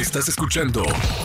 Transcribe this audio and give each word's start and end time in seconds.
Estás 0.00 0.28
escuchando 0.28 0.82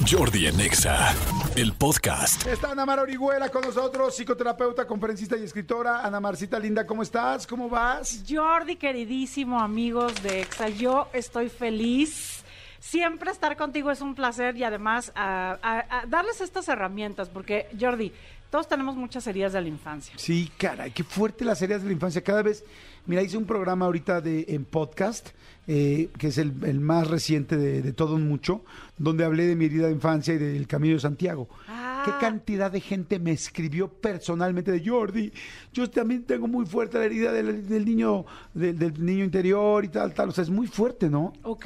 Jordi 0.10 0.48
en 0.48 0.60
Exa, 0.60 1.14
el 1.56 1.72
podcast. 1.74 2.46
Está 2.46 2.72
Ana 2.72 2.86
Mar 2.86 3.00
Orihuela 3.00 3.48
con 3.50 3.62
nosotros, 3.62 4.14
psicoterapeuta, 4.16 4.86
conferencista 4.86 5.38
y 5.38 5.44
escritora. 5.44 6.02
Ana 6.06 6.20
Marcita 6.20 6.60
Linda, 6.60 6.86
¿cómo 6.86 7.02
estás? 7.02 7.48
¿Cómo 7.48 7.70
vas? 7.70 8.24
Jordi, 8.28 8.76
queridísimo 8.76 9.60
amigos 9.62 10.22
de 10.22 10.42
EXA, 10.42 10.68
yo 10.70 11.08
estoy 11.14 11.48
feliz. 11.50 12.44
Siempre 12.80 13.32
estar 13.32 13.56
contigo 13.58 13.90
es 13.92 14.02
un 14.02 14.14
placer 14.14 14.58
y 14.58 14.64
además 14.64 15.12
a- 15.16 15.58
a- 15.64 16.00
a 16.02 16.06
darles 16.06 16.42
estas 16.42 16.68
herramientas, 16.68 17.30
porque 17.30 17.68
Jordi, 17.80 18.12
todos 18.56 18.70
tenemos 18.70 18.96
muchas 18.96 19.28
heridas 19.28 19.52
de 19.52 19.60
la 19.60 19.68
infancia. 19.68 20.14
Sí, 20.16 20.50
caray, 20.58 20.92
qué 20.92 21.04
fuerte 21.04 21.44
las 21.44 21.62
heridas 21.62 21.82
de 21.82 21.90
la 21.90 21.94
infancia. 21.94 22.24
Cada 22.24 22.42
vez, 22.42 22.64
mira, 23.06 23.22
hice 23.22 23.36
un 23.36 23.44
programa 23.44 23.84
ahorita 23.84 24.22
de, 24.22 24.46
en 24.48 24.64
podcast, 24.64 25.32
eh, 25.68 26.08
que 26.18 26.28
es 26.28 26.38
el, 26.38 26.54
el 26.64 26.80
más 26.80 27.10
reciente 27.10 27.58
de, 27.58 27.82
de 27.82 27.92
todo 27.92 28.18
mucho, 28.18 28.64
donde 28.98 29.26
hablé 29.26 29.46
de 29.46 29.58
mi 29.58 29.66
herida 29.66 29.88
de 29.88 29.92
infancia 29.92 30.36
y 30.36 30.38
del 30.38 30.68
Camino 30.68 30.94
de 30.94 31.02
Santiago. 31.02 31.50
Ah. 31.68 32.04
Qué 32.06 32.12
cantidad 32.26 32.72
de 32.72 32.80
gente 32.80 33.20
me 33.20 33.34
escribió 33.34 33.90
personalmente 33.90 34.72
de 34.72 34.90
Jordi. 34.90 35.34
Yo 35.74 35.90
también 35.90 36.24
tengo 36.24 36.48
muy 36.48 36.66
fuerte 36.66 36.98
la 36.98 37.04
herida 37.04 37.34
del, 37.34 37.68
del 37.68 37.84
niño, 37.84 38.26
del, 38.54 38.80
del 38.80 39.06
niño 39.06 39.26
interior 39.26 39.84
y 39.84 39.90
tal, 39.90 40.14
tal. 40.14 40.30
O 40.30 40.32
sea, 40.32 40.46
es 40.46 40.50
muy 40.50 40.68
fuerte, 40.68 41.10
¿no? 41.10 41.34
Ok, 41.44 41.66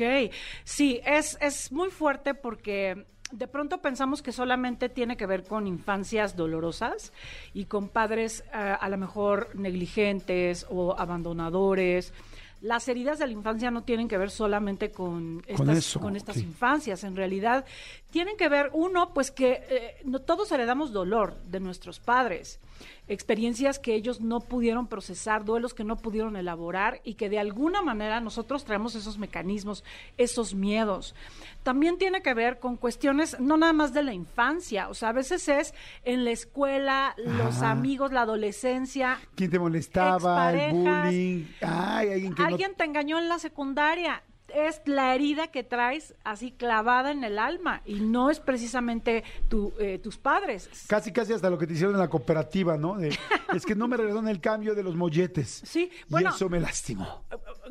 sí, 0.63 0.99
es, 1.05 1.37
es 1.39 1.71
muy 1.71 1.91
fuerte 1.91 2.33
porque 2.33 3.05
de 3.31 3.47
pronto 3.47 3.81
pensamos 3.81 4.21
que 4.21 4.31
solamente 4.31 4.89
tiene 4.89 5.17
que 5.17 5.25
ver 5.25 5.43
con 5.43 5.67
infancias 5.67 6.35
dolorosas 6.35 7.13
y 7.53 7.65
con 7.65 7.89
padres 7.89 8.43
eh, 8.53 8.75
a 8.79 8.89
lo 8.89 8.97
mejor 8.97 9.55
negligentes 9.55 10.65
o 10.69 10.95
abandonadores. 10.97 12.13
Las 12.61 12.87
heridas 12.87 13.19
de 13.19 13.27
la 13.27 13.33
infancia 13.33 13.71
no 13.71 13.83
tienen 13.83 14.07
que 14.07 14.17
ver 14.17 14.31
solamente 14.31 14.91
con 14.91 15.43
estas, 15.47 15.77
eso, 15.77 15.99
con 15.99 16.15
estas 16.15 16.37
infancias, 16.37 17.03
en 17.03 17.15
realidad 17.15 17.65
tienen 18.11 18.37
que 18.37 18.49
ver, 18.49 18.71
uno, 18.73 19.13
pues 19.13 19.31
que 19.31 19.63
eh, 19.69 19.95
no, 20.03 20.19
todos 20.19 20.51
heredamos 20.51 20.91
dolor 20.91 21.37
de 21.43 21.59
nuestros 21.59 21.99
padres, 21.99 22.59
experiencias 23.07 23.79
que 23.79 23.95
ellos 23.95 24.21
no 24.21 24.39
pudieron 24.39 24.87
procesar, 24.87 25.45
duelos 25.45 25.73
que 25.73 25.83
no 25.83 25.97
pudieron 25.97 26.35
elaborar 26.35 27.01
y 27.03 27.15
que 27.15 27.29
de 27.29 27.39
alguna 27.39 27.81
manera 27.81 28.19
nosotros 28.19 28.65
traemos 28.65 28.95
esos 28.95 29.17
mecanismos, 29.17 29.83
esos 30.17 30.53
miedos. 30.53 31.15
También 31.63 31.97
tiene 31.97 32.21
que 32.21 32.33
ver 32.33 32.59
con 32.59 32.77
cuestiones 32.77 33.39
no 33.39 33.57
nada 33.57 33.73
más 33.73 33.93
de 33.93 34.03
la 34.03 34.13
infancia, 34.13 34.89
o 34.89 34.93
sea, 34.93 35.09
a 35.09 35.13
veces 35.13 35.47
es 35.47 35.73
en 36.03 36.23
la 36.25 36.31
escuela, 36.31 37.13
los 37.17 37.57
Ajá. 37.57 37.71
amigos, 37.71 38.11
la 38.11 38.21
adolescencia, 38.21 39.19
¿Quién 39.35 39.49
te 39.49 39.59
molestaba? 39.59 40.53
El 40.53 40.73
bullying. 40.73 41.45
Ay, 41.61 42.09
alguien 42.11 42.33
que 42.33 42.43
no- 42.49 42.55
Alguien 42.55 42.75
te 42.75 42.83
engañó 42.83 43.17
en 43.19 43.29
la 43.29 43.39
secundaria. 43.39 44.23
Es 44.51 44.81
la 44.85 45.13
herida 45.13 45.49
que 45.51 45.63
traes 45.63 46.15
así 46.23 46.51
clavada 46.51 47.11
en 47.11 47.23
el 47.23 47.37
alma 47.37 47.83
y 47.85 47.99
no 47.99 48.31
es 48.31 48.39
precisamente 48.39 49.23
tu, 49.47 49.73
eh, 49.79 49.99
tus 49.99 50.17
padres. 50.17 50.67
Casi, 50.87 51.13
casi 51.13 51.33
hasta 51.33 51.51
lo 51.51 51.57
que 51.59 51.67
te 51.67 51.73
hicieron 51.73 51.93
en 51.93 51.99
la 52.01 52.07
cooperativa, 52.09 52.75
¿no? 52.75 52.97
De, 52.97 53.09
es 53.53 53.63
que 53.63 53.75
no 53.75 53.87
me 53.87 53.95
regresaron 53.95 54.27
el 54.27 54.41
cambio 54.41 54.73
de 54.73 54.81
los 54.81 54.95
molletes. 54.95 55.61
Sí, 55.65 55.91
y 55.93 56.11
bueno. 56.11 56.31
eso 56.31 56.49
me 56.49 56.59
lastimó. 56.59 57.25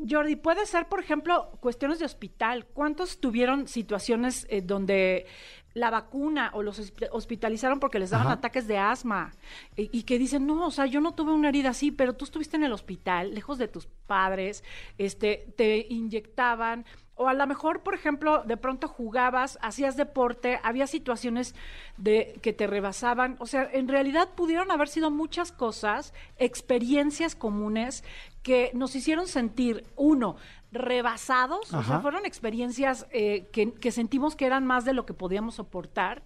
Jordi, 0.09 0.37
puede 0.37 0.67
ser, 0.67 0.87
por 0.87 1.01
ejemplo, 1.01 1.51
cuestiones 1.61 1.99
de 1.99 2.05
hospital. 2.05 2.67
¿Cuántos 2.67 3.19
tuvieron 3.19 3.67
situaciones 3.67 4.47
eh, 4.49 4.63
donde 4.63 5.27
la 5.75 5.91
vacuna 5.91 6.51
o 6.55 6.63
los 6.63 6.81
hosp- 6.81 7.09
hospitalizaron 7.13 7.79
porque 7.79 7.99
les 7.99 8.11
daban 8.11 8.27
Ajá. 8.29 8.37
ataques 8.37 8.67
de 8.67 8.79
asma 8.79 9.33
y, 9.77 9.97
y 9.97 10.03
que 10.05 10.19
dicen, 10.19 10.47
no, 10.47 10.67
o 10.67 10.71
sea, 10.71 10.87
yo 10.87 11.01
no 11.01 11.15
tuve 11.15 11.33
una 11.33 11.49
herida 11.51 11.71
así, 11.71 11.91
pero 11.93 12.15
tú 12.15 12.25
estuviste 12.25 12.57
en 12.57 12.65
el 12.65 12.73
hospital, 12.73 13.35
lejos 13.35 13.59
de 13.59 13.69
tus 13.69 13.87
padres, 14.07 14.65
este, 14.97 15.53
te 15.57 15.87
inyectaban. 15.89 16.85
O 17.21 17.27
a 17.29 17.35
lo 17.35 17.45
mejor, 17.49 17.83
por 17.83 17.95
ejemplo, 17.95 18.45
de 18.45 18.57
pronto 18.57 18.87
jugabas, 18.87 19.59
hacías 19.61 19.97
deporte, 19.97 20.61
había 20.63 20.87
situaciones 20.87 21.53
de 21.97 22.39
que 22.43 22.53
te 22.53 22.69
rebasaban. 22.69 23.35
O 23.41 23.47
sea, 23.47 23.69
en 23.73 23.89
realidad 23.89 24.29
pudieron 24.37 24.71
haber 24.71 24.87
sido 24.87 25.11
muchas 25.11 25.51
cosas, 25.51 26.15
experiencias 26.37 27.35
comunes 27.35 28.05
que 28.45 28.71
nos 28.73 28.95
hicieron 28.95 29.27
sentir, 29.27 29.85
uno, 29.97 30.37
rebasados, 30.71 31.73
o 31.73 31.83
sea, 31.83 32.01
fueron 32.01 32.27
experiencias 32.27 33.07
eh, 33.11 33.49
que, 33.53 33.73
que 33.73 33.91
sentimos 33.91 34.37
que 34.37 34.47
eran 34.47 34.67
más 34.67 34.85
de 34.85 34.93
lo 34.93 35.07
que 35.07 35.15
podíamos 35.15 35.55
soportar. 35.55 36.23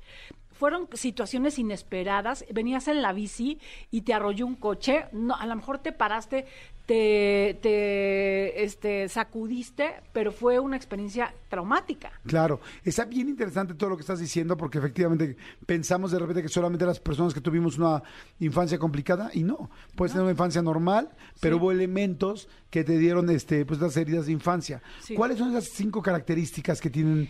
Fueron 0.62 0.86
situaciones 0.92 1.58
inesperadas. 1.58 2.44
Venías 2.54 2.86
en 2.86 3.02
la 3.02 3.12
bici 3.12 3.58
y 3.90 4.02
te 4.02 4.14
arrolló 4.14 4.46
un 4.46 4.54
coche. 4.54 5.06
No, 5.10 5.34
a 5.34 5.44
lo 5.44 5.56
mejor 5.56 5.80
te 5.80 5.90
paraste, 5.90 6.46
te, 6.86 7.58
te 7.60 8.62
este, 8.62 9.08
sacudiste, 9.08 9.94
pero 10.12 10.30
fue 10.30 10.60
una 10.60 10.76
experiencia 10.76 11.34
traumática. 11.48 12.12
Claro, 12.24 12.60
está 12.84 13.06
bien 13.06 13.28
interesante 13.28 13.74
todo 13.74 13.90
lo 13.90 13.96
que 13.96 14.02
estás 14.02 14.20
diciendo 14.20 14.56
porque 14.56 14.78
efectivamente 14.78 15.36
pensamos 15.66 16.12
de 16.12 16.20
repente 16.20 16.42
que 16.42 16.48
solamente 16.48 16.86
las 16.86 17.00
personas 17.00 17.34
que 17.34 17.40
tuvimos 17.40 17.76
una 17.76 18.00
infancia 18.38 18.78
complicada 18.78 19.32
y 19.34 19.42
no, 19.42 19.68
puedes 19.96 20.12
tener 20.12 20.22
una 20.22 20.30
infancia 20.30 20.62
normal, 20.62 21.10
pero 21.40 21.56
hubo 21.56 21.72
elementos 21.72 22.48
que 22.70 22.84
te 22.84 22.98
dieron 22.98 23.28
este 23.30 23.66
pues 23.66 23.80
las 23.80 23.96
heridas 23.96 24.26
de 24.26 24.32
infancia. 24.32 24.80
Sí. 25.00 25.16
¿Cuáles 25.16 25.38
son 25.38 25.50
esas 25.50 25.70
cinco 25.72 26.00
características 26.02 26.80
que 26.80 26.88
tienen 26.88 27.28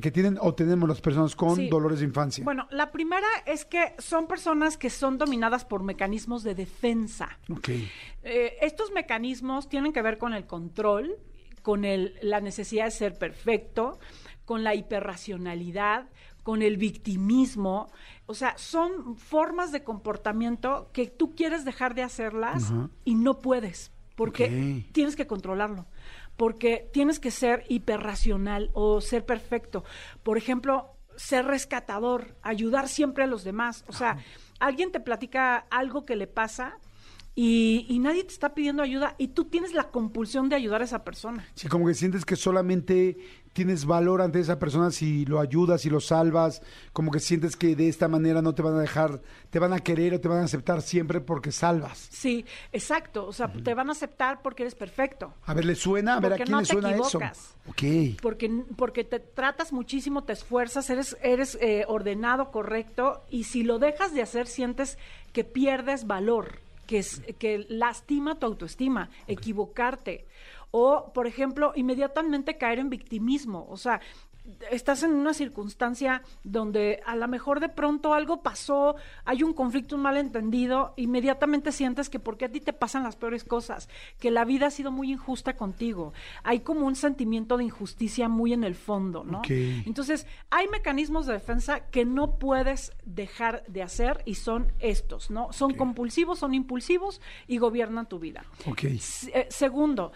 que 0.00 0.10
tienen 0.10 0.38
o 0.40 0.54
tenemos 0.54 0.88
las 0.88 1.00
personas 1.00 1.36
con 1.36 1.56
Sí. 1.56 1.68
dolores 1.68 1.98
de 2.00 2.06
infancia? 2.06 2.42
Bueno, 2.44 2.66
la 2.70 2.90
primera 2.92 3.26
es 3.46 3.64
que 3.64 3.94
son 3.98 4.26
personas 4.26 4.76
que 4.78 4.88
son 4.90 5.18
dominadas 5.18 5.64
por 5.64 5.82
mecanismos 5.82 6.42
de 6.42 6.54
defensa. 6.54 7.38
Ok. 7.50 7.68
Eh, 8.22 8.56
estos 8.62 8.90
mecanismos 8.92 9.68
tienen 9.68 9.92
que 9.92 10.00
ver 10.02 10.18
con 10.18 10.32
el 10.32 10.46
control, 10.46 11.16
con 11.62 11.84
el- 11.84 12.14
la 12.22 12.40
necesidad 12.40 12.86
de 12.86 12.90
ser 12.90 13.18
perfecto, 13.18 13.98
con 14.44 14.64
la 14.64 14.74
hiperracionalidad, 14.74 16.06
con 16.42 16.62
el 16.62 16.76
victimismo. 16.76 17.90
O 18.26 18.34
sea, 18.34 18.56
son 18.58 19.16
formas 19.16 19.70
de 19.72 19.84
comportamiento 19.84 20.90
que 20.92 21.06
tú 21.06 21.34
quieres 21.34 21.64
dejar 21.64 21.94
de 21.94 22.02
hacerlas 22.02 22.72
y 23.04 23.14
no 23.14 23.38
puedes, 23.38 23.92
porque 24.16 24.84
tienes 24.92 25.14
que 25.16 25.26
controlarlo, 25.26 25.86
porque 26.42 26.90
tienes 26.92 27.20
que 27.20 27.30
ser 27.30 27.64
hiperracional 27.68 28.72
o 28.72 29.00
ser 29.00 29.24
perfecto. 29.24 29.84
Por 30.24 30.38
ejemplo, 30.38 30.96
ser 31.14 31.44
rescatador, 31.44 32.34
ayudar 32.42 32.88
siempre 32.88 33.22
a 33.22 33.28
los 33.28 33.44
demás. 33.44 33.84
O 33.86 33.92
sea, 33.92 34.16
alguien 34.58 34.90
te 34.90 34.98
platica 34.98 35.68
algo 35.70 36.04
que 36.04 36.16
le 36.16 36.26
pasa 36.26 36.80
y, 37.34 37.86
y 37.88 37.98
nadie 37.98 38.24
te 38.24 38.32
está 38.32 38.54
pidiendo 38.54 38.82
ayuda 38.82 39.14
y 39.18 39.28
tú 39.28 39.44
tienes 39.46 39.72
la 39.72 39.90
compulsión 39.90 40.48
de 40.48 40.56
ayudar 40.56 40.82
a 40.82 40.84
esa 40.84 41.02
persona. 41.04 41.46
Sí, 41.54 41.68
como 41.68 41.86
que 41.86 41.94
sientes 41.94 42.24
que 42.24 42.36
solamente 42.36 43.16
tienes 43.52 43.84
valor 43.84 44.22
ante 44.22 44.40
esa 44.40 44.58
persona 44.58 44.90
si 44.90 45.24
lo 45.26 45.40
ayudas, 45.40 45.82
si 45.82 45.90
lo 45.90 46.00
salvas, 46.00 46.62
como 46.92 47.10
que 47.10 47.20
sientes 47.20 47.56
que 47.56 47.76
de 47.76 47.88
esta 47.88 48.08
manera 48.08 48.42
no 48.42 48.54
te 48.54 48.62
van 48.62 48.74
a 48.74 48.80
dejar, 48.80 49.20
te 49.50 49.58
van 49.58 49.72
a 49.72 49.80
querer 49.80 50.14
o 50.14 50.20
te 50.20 50.28
van 50.28 50.38
a 50.40 50.44
aceptar 50.44 50.82
siempre 50.82 51.20
porque 51.20 51.52
salvas. 51.52 52.08
Sí, 52.10 52.44
exacto. 52.72 53.26
O 53.26 53.32
sea, 53.32 53.52
te 53.52 53.74
van 53.74 53.88
a 53.88 53.92
aceptar 53.92 54.42
porque 54.42 54.62
eres 54.62 54.74
perfecto. 54.74 55.34
A 55.44 55.54
ver, 55.54 55.64
¿le 55.64 55.74
suena? 55.74 56.16
A 56.16 56.20
ver, 56.20 56.34
¿a 56.34 56.36
quién 56.36 56.50
no 56.50 56.60
le 56.60 56.66
te 56.66 56.72
suena 56.72 56.90
equivocas. 56.90 57.38
eso? 57.38 57.56
Ok. 57.68 58.20
Porque, 58.20 58.64
porque 58.76 59.04
te 59.04 59.20
tratas 59.20 59.72
muchísimo, 59.72 60.24
te 60.24 60.32
esfuerzas, 60.32 60.88
eres, 60.90 61.16
eres 61.22 61.58
eh, 61.60 61.84
ordenado, 61.88 62.50
correcto, 62.50 63.22
y 63.30 63.44
si 63.44 63.62
lo 63.62 63.78
dejas 63.78 64.14
de 64.14 64.22
hacer, 64.22 64.46
sientes 64.46 64.98
que 65.32 65.44
pierdes 65.44 66.06
valor, 66.06 66.60
que, 66.92 66.98
es, 66.98 67.22
que 67.38 67.64
lastima 67.70 68.38
tu 68.38 68.44
autoestima, 68.44 69.08
equivocarte. 69.26 70.26
O, 70.72 71.10
por 71.14 71.26
ejemplo, 71.26 71.72
inmediatamente 71.74 72.58
caer 72.58 72.80
en 72.80 72.90
victimismo. 72.90 73.66
O 73.70 73.78
sea, 73.78 74.02
estás 74.70 75.02
en 75.02 75.12
una 75.12 75.34
circunstancia 75.34 76.22
donde 76.44 77.00
a 77.06 77.16
lo 77.16 77.28
mejor 77.28 77.60
de 77.60 77.68
pronto 77.68 78.14
algo 78.14 78.42
pasó, 78.42 78.96
hay 79.24 79.42
un 79.42 79.52
conflicto, 79.52 79.96
un 79.96 80.02
malentendido, 80.02 80.94
inmediatamente 80.96 81.72
sientes 81.72 82.08
que 82.08 82.18
porque 82.18 82.46
a 82.46 82.48
ti 82.52 82.60
te 82.60 82.72
pasan 82.72 83.02
las 83.02 83.16
peores 83.16 83.44
cosas, 83.44 83.88
que 84.18 84.30
la 84.30 84.44
vida 84.44 84.66
ha 84.66 84.70
sido 84.70 84.90
muy 84.90 85.12
injusta 85.12 85.56
contigo. 85.56 86.12
Hay 86.42 86.60
como 86.60 86.86
un 86.86 86.96
sentimiento 86.96 87.56
de 87.56 87.64
injusticia 87.64 88.28
muy 88.28 88.52
en 88.52 88.64
el 88.64 88.74
fondo, 88.74 89.24
¿no? 89.24 89.42
Entonces, 89.48 90.26
hay 90.50 90.68
mecanismos 90.68 91.26
de 91.26 91.34
defensa 91.34 91.80
que 91.90 92.04
no 92.04 92.38
puedes 92.38 92.92
dejar 93.04 93.64
de 93.66 93.82
hacer 93.82 94.22
y 94.24 94.34
son 94.36 94.72
estos, 94.78 95.30
¿no? 95.30 95.52
Son 95.52 95.74
compulsivos, 95.74 96.38
son 96.38 96.54
impulsivos 96.54 97.20
y 97.46 97.58
gobiernan 97.58 98.08
tu 98.08 98.18
vida. 98.18 98.44
Eh, 99.32 99.46
segundo, 99.50 100.12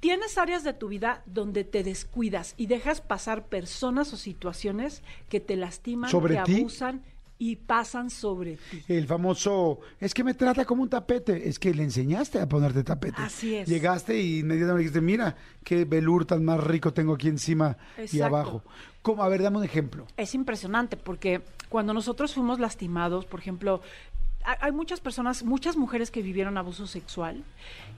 tienes 0.00 0.38
áreas 0.38 0.64
de 0.64 0.72
tu 0.72 0.88
vida 0.88 1.22
donde 1.26 1.64
te 1.64 1.84
descuidas 1.84 2.54
y 2.56 2.66
dejas 2.66 3.00
pasar 3.00 3.46
personas 3.46 4.12
o 4.12 4.16
situaciones 4.16 5.02
que 5.28 5.40
te 5.40 5.56
lastiman, 5.56 6.10
¿Sobre 6.10 6.36
que 6.36 6.42
ti? 6.44 6.60
abusan 6.60 7.02
y 7.38 7.56
pasan 7.56 8.10
sobre 8.10 8.58
ti. 8.70 8.82
El 8.86 9.06
famoso, 9.06 9.80
es 9.98 10.12
que 10.12 10.22
me 10.22 10.34
trata 10.34 10.66
como 10.66 10.82
un 10.82 10.90
tapete. 10.90 11.48
Es 11.48 11.58
que 11.58 11.72
le 11.72 11.82
enseñaste 11.82 12.38
a 12.38 12.46
ponerte 12.46 12.84
tapete. 12.84 13.16
Así 13.16 13.54
es. 13.54 13.66
Llegaste 13.66 14.20
y 14.20 14.40
inmediatamente 14.40 14.80
dijiste, 14.80 15.00
mira, 15.00 15.36
qué 15.64 15.86
velour 15.86 16.26
tan 16.26 16.44
más 16.44 16.62
rico 16.62 16.92
tengo 16.92 17.14
aquí 17.14 17.28
encima 17.28 17.78
y 18.12 18.20
abajo. 18.20 18.62
¿Cómo? 19.00 19.22
A 19.22 19.28
ver, 19.30 19.42
dame 19.42 19.56
un 19.56 19.64
ejemplo. 19.64 20.06
Es 20.18 20.34
impresionante 20.34 20.98
porque 20.98 21.40
cuando 21.70 21.94
nosotros 21.94 22.34
fuimos 22.34 22.60
lastimados, 22.60 23.24
por 23.24 23.40
ejemplo, 23.40 23.80
hay 24.44 24.72
muchas 24.72 25.00
personas, 25.00 25.42
muchas 25.42 25.76
mujeres 25.76 26.10
que 26.10 26.22
vivieron 26.22 26.56
abuso 26.56 26.86
sexual 26.86 27.44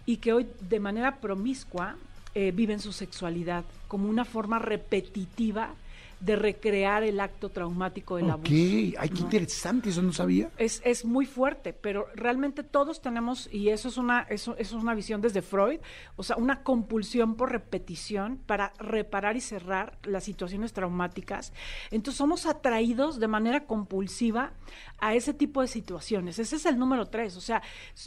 y 0.07 0.17
que 0.19 0.33
hoy 0.33 0.47
de 0.61 0.81
manera 0.81 1.17
promiscua 1.17 1.97
eh, 2.35 2.51
viven 2.53 2.81
su 2.81 2.93
sexualidad 2.93 3.65
como 3.89 4.09
una 4.09 4.25
forma 4.25 4.59
repetitiva 4.59 5.75
de 6.23 6.37
recrear 6.37 7.03
el 7.03 7.19
acto 7.19 7.49
traumático 7.49 8.17
del 8.17 8.31
abuso. 8.31 8.53
ay, 8.53 9.09
qué 9.09 9.15
¿no? 9.15 9.21
interesante, 9.21 9.91
eso 9.91 10.03
no 10.03 10.13
sabía. 10.13 10.51
Es, 10.57 10.81
es 10.85 11.05
muy 11.05 11.27
fuerte, 11.27 11.73
pero 11.73 12.07
realmente 12.15 12.63
todos 12.63 13.03
tenemos, 13.03 13.49
y 13.53 13.71
eso 13.71 13.89
es 13.89 13.97
una, 13.97 14.23
eso, 14.23 14.55
eso 14.57 14.77
es 14.77 14.83
una 14.83 14.95
visión 14.95 15.21
desde 15.21 15.43
Freud, 15.43 15.81
o 16.15 16.23
sea, 16.23 16.37
una 16.37 16.63
compulsión 16.63 17.35
por 17.35 17.51
repetición 17.51 18.39
para 18.47 18.73
reparar 18.79 19.37
y 19.37 19.41
cerrar 19.41 19.99
las 20.05 20.23
situaciones 20.23 20.73
traumáticas. 20.73 21.53
Entonces 21.91 22.19
somos 22.19 22.47
atraídos 22.47 23.19
de 23.19 23.27
manera 23.27 23.65
compulsiva 23.65 24.53
a 24.99 25.15
ese 25.15 25.35
tipo 25.35 25.61
de 25.61 25.67
situaciones. 25.67 26.39
Ese 26.39 26.55
es 26.55 26.67
el 26.67 26.79
número 26.79 27.07
tres. 27.07 27.37
O 27.37 27.41
sea, 27.41 27.63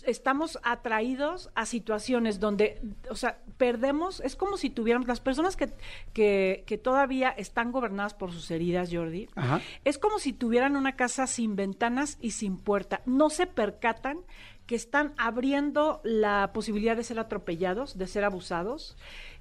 estamos 0.06 0.58
atraídos 0.64 1.50
a 1.54 1.66
situaciones 1.66 2.40
donde, 2.40 2.82
o 3.10 3.16
sea, 3.16 3.40
perdemos, 3.58 4.22
es 4.22 4.38
como 4.38 4.56
si 4.56 4.70
tuviéramos, 4.70 5.08
las 5.08 5.20
personas 5.20 5.58
que, 5.58 5.70
que, 6.14 6.64
que 6.66 6.78
todavía 6.78 7.30
están 7.32 7.74
por 8.14 8.32
sus 8.32 8.52
heridas, 8.52 8.90
Jordi, 8.92 9.28
Ajá. 9.36 9.62
es 9.84 9.98
como 9.98 10.20
si 10.20 10.34
tuvieran 10.34 10.76
una 10.76 10.96
casa 10.96 11.28
sin 11.28 11.56
ventanas 11.56 12.18
y 12.22 12.32
sin 12.32 12.58
puerta. 12.58 13.02
No 13.06 13.30
se 13.30 13.48
percatan 13.48 14.20
que 14.66 14.76
están 14.76 15.14
abriendo 15.18 16.02
la 16.04 16.52
posibilidad 16.54 16.96
de 16.96 17.04
ser 17.04 17.20
atropellados, 17.20 17.98
de 17.98 18.08
ser 18.08 18.24
abusados, 18.24 18.98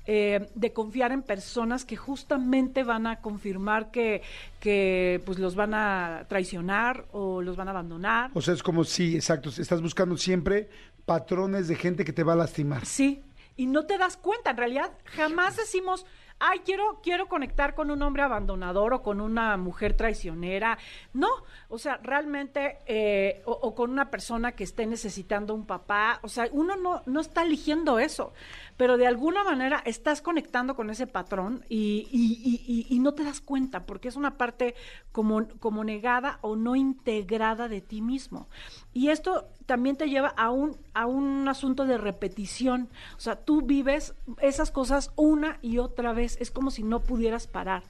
eh, 0.06 0.50
de 0.55 0.72
confiar 0.75 1.12
en 1.12 1.22
personas 1.22 1.87
que 1.87 1.96
justamente 1.96 2.84
van 2.84 3.06
a 3.06 3.20
confirmar 3.22 3.90
que, 3.90 4.22
que 4.61 5.22
pues 5.25 5.38
los 5.38 5.55
van 5.55 5.72
a 5.72 6.26
traicionar 6.28 7.06
o 7.12 7.40
los 7.40 7.56
van 7.56 7.69
a 7.69 7.70
abandonar. 7.70 8.31
O 8.34 8.43
sea, 8.43 8.52
es 8.52 8.62
como 8.62 8.84
si, 8.84 9.16
exacto, 9.16 9.49
estás 9.49 9.81
buscando 9.81 10.16
siempre 10.19 10.69
patrones 11.06 11.69
de 11.69 11.76
gente 11.76 12.05
que 12.05 12.12
te 12.12 12.22
va 12.22 12.34
a 12.34 12.37
lastimar. 12.37 12.84
Sí, 12.84 13.22
y 13.56 13.66
no 13.66 13.87
te 13.87 13.96
das 13.96 14.19
cuenta, 14.19 14.50
en 14.50 14.56
realidad 14.58 14.90
jamás 15.05 15.56
decimos, 15.56 16.05
ay, 16.38 16.60
quiero, 16.64 17.00
quiero 17.02 17.26
conectar 17.26 17.75
con 17.75 17.90
un 17.90 18.02
hombre 18.02 18.22
abandonador 18.22 18.92
o 18.94 19.02
con 19.02 19.20
una 19.20 19.56
mujer 19.56 19.96
traicionera. 19.96 20.78
No, 21.12 21.28
o 21.69 21.78
sea, 21.78 21.98
realmente, 22.02 22.78
eh, 22.86 23.42
o, 23.46 23.75
con 23.75 23.90
una 23.90 24.10
persona 24.10 24.52
que 24.52 24.64
esté 24.64 24.86
necesitando 24.86 25.54
un 25.54 25.66
papá, 25.66 26.19
o 26.22 26.28
sea, 26.28 26.48
uno 26.52 26.76
no, 26.76 27.02
no 27.06 27.20
está 27.20 27.42
eligiendo 27.42 27.98
eso, 27.98 28.32
pero 28.76 28.96
de 28.96 29.06
alguna 29.06 29.44
manera 29.44 29.82
estás 29.84 30.20
conectando 30.20 30.75
con 30.76 30.90
ese 30.90 31.06
patrón 31.06 31.64
y, 31.69 32.08
y- 32.10 32.40
y- 32.44 32.64
y- 32.90 32.94
y 32.94 32.98
no 32.98 33.14
te 33.14 33.25
das 33.25 33.40
cuenta, 33.40 33.87
porque 33.87 34.08
es 34.08 34.16
una 34.16 34.37
parte 34.37 34.75
como, 35.12 35.46
como 35.60 35.84
negada 35.84 36.38
o 36.42 36.56
no 36.56 36.76
integrada 36.76 37.69
de 37.69 37.80
ti 37.80 38.02
mismo. 38.02 38.48
Y 38.94 39.08
esto 39.11 39.49
también 39.67 39.96
te 39.96 40.08
lleva 40.08 40.29
a 40.29 40.50
un, 40.50 40.76
a 40.93 41.06
un 41.06 41.49
asunto 41.49 41.85
de 41.85 41.99
repetición. 41.99 42.88
O 43.17 43.20
sea, 43.20 43.37
tú 43.37 43.62
vives 43.62 44.14
esas 44.41 44.70
cosas 44.70 45.11
una 45.17 45.58
y 45.62 45.79
otra 45.79 46.12
vez. 46.12 46.37
Es 46.41 46.50
como 46.50 46.70
si 46.70 46.82
no 46.82 47.00
pudieras 47.00 47.46
parar. 47.46 47.82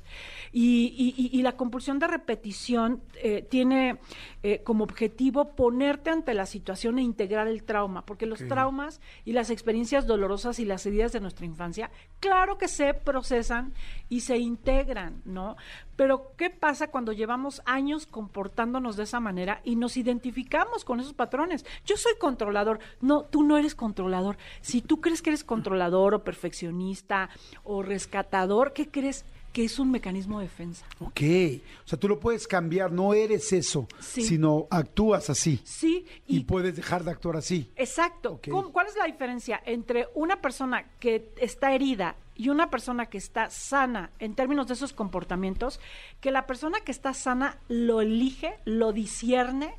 Y, 0.50 1.14
y- 1.32 1.42
la 1.42 1.56
compulsión 1.56 1.98
de 1.98 2.06
repetición 2.06 3.02
eh, 3.22 3.42
tiene 3.42 3.98
eh, 4.42 4.62
como 4.64 4.84
objetivo 4.84 5.54
ponerte 5.54 6.08
ante 6.10 6.32
la 6.32 6.46
situación 6.46 6.98
e 6.98 7.02
integrar 7.02 7.48
el 7.48 7.64
trauma. 7.64 8.06
Porque 8.06 8.24
los 8.26 8.40
traumas 8.48 9.00
y 9.26 9.32
las 9.32 9.50
experiencias 9.50 10.06
dolorosas 10.06 10.58
y 10.58 10.64
las 10.64 10.86
heridas 10.86 11.12
de 11.12 11.20
nuestra 11.20 11.44
infancia, 11.44 11.90
claro 12.20 12.56
que 12.56 12.68
se 12.68 12.94
procesan 12.94 13.74
y 14.08 14.20
se 14.20 14.38
integran, 14.38 15.20
¿no? 15.26 15.56
Pero, 15.96 16.32
¿qué 16.36 16.50
pasa 16.50 16.88
cuando 16.88 17.12
llevamos 17.12 17.62
años 17.66 18.06
comportándonos 18.06 18.96
de 18.96 19.04
esa 19.04 19.20
manera 19.20 19.60
y 19.64 19.76
nos 19.76 19.96
identificamos 19.96 20.84
con 20.84 20.93
esos 21.00 21.14
patrones? 21.14 21.64
Yo 21.86 21.96
soy 21.96 22.12
controlador. 22.18 22.78
No, 23.00 23.22
tú 23.24 23.42
no 23.42 23.56
eres 23.58 23.74
controlador. 23.74 24.36
Si 24.60 24.80
tú 24.82 25.00
crees 25.00 25.22
que 25.22 25.30
eres 25.30 25.44
controlador 25.44 26.14
o 26.14 26.24
perfeccionista 26.24 27.28
o 27.64 27.82
rescatador, 27.82 28.72
¿qué 28.72 28.88
crees? 28.88 29.24
Que 29.52 29.64
es 29.64 29.78
un 29.78 29.92
mecanismo 29.92 30.40
de 30.40 30.46
defensa. 30.46 30.84
Ok, 30.98 31.20
o 31.84 31.88
sea, 31.88 31.96
tú 32.00 32.08
lo 32.08 32.18
puedes 32.18 32.48
cambiar, 32.48 32.90
no 32.90 33.14
eres 33.14 33.52
eso, 33.52 33.86
Sí. 34.00 34.22
sino 34.22 34.66
actúas 34.68 35.30
así. 35.30 35.60
Sí, 35.62 36.04
Y, 36.26 36.38
y 36.38 36.40
puedes 36.44 36.74
dejar 36.74 37.04
de 37.04 37.12
actuar 37.12 37.36
así. 37.36 37.70
Exacto. 37.76 38.32
Ok. 38.32 38.48
¿Cómo- 38.50 38.72
¿Cuál 38.72 38.88
es 38.88 38.96
la 38.96 39.04
diferencia 39.06 39.62
entre 39.64 40.08
una 40.14 40.40
persona 40.40 40.90
que 40.98 41.32
está 41.36 41.72
herida 41.72 42.16
y 42.34 42.48
una 42.48 42.68
persona 42.68 43.06
que 43.06 43.18
está 43.18 43.48
sana 43.48 44.10
en 44.18 44.34
términos 44.34 44.66
de 44.66 44.74
esos 44.74 44.92
comportamientos? 44.92 45.78
Que 46.20 46.32
la 46.32 46.46
persona 46.48 46.80
que 46.80 46.90
está 46.90 47.14
sana 47.14 47.58
lo 47.68 48.00
elige, 48.00 48.56
lo 48.64 48.92
discierne, 48.92 49.72